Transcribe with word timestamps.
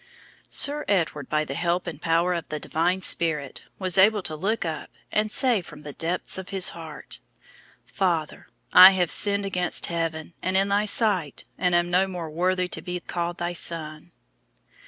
Sir 0.49 0.83
Edward, 0.87 1.29
by 1.29 1.45
the 1.45 1.53
help 1.53 1.85
and 1.85 2.01
power 2.01 2.33
of 2.33 2.49
the 2.49 2.59
Divine 2.59 3.01
Spirit, 3.01 3.61
was 3.77 3.99
able 3.99 4.23
to 4.23 4.35
look 4.35 4.65
up, 4.65 4.89
and 5.11 5.31
say 5.31 5.61
from 5.61 5.83
the 5.83 5.93
depths 5.93 6.39
of 6.39 6.49
his 6.49 6.69
heart, 6.69 7.19
"_Father, 7.95 8.45
I 8.73 8.93
have 8.93 9.11
sinned 9.11 9.45
against 9.45 9.85
Heaven, 9.93 10.33
and 10.41 10.57
in 10.57 10.69
Thy 10.69 10.85
sight, 10.85 11.45
and 11.55 11.75
am 11.75 11.91
no 11.91 12.07
more 12.07 12.31
worthy 12.31 12.67
to 12.69 12.81
be 12.81 12.99
called 12.99 13.37
Thy 13.37 13.53
son." 13.53 14.11